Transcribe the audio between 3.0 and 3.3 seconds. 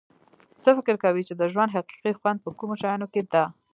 کې